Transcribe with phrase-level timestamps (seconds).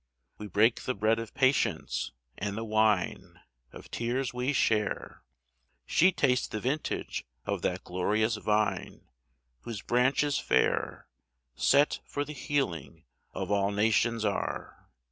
[0.39, 3.39] We break the bread of patience, and the wine
[3.71, 5.21] Of tears we share;
[5.85, 9.07] She tastes the vintage of that glorious vine
[9.59, 11.05] Whose branches fair
[11.53, 14.89] Set for the healing of all nations are.